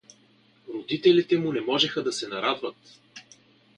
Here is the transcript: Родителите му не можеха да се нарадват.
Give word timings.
Родителите 0.69 1.37
му 1.43 1.51
не 1.57 1.61
можеха 1.61 2.03
да 2.03 2.13
се 2.21 2.27
нарадват. 2.27 2.97